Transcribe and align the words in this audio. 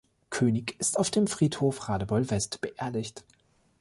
König 0.31 0.75
ist 0.79 0.97
auf 0.97 1.11
dem 1.11 1.27
Friedhof 1.27 1.87
Radebeul-West 1.87 2.59
beerdigt. 2.61 3.23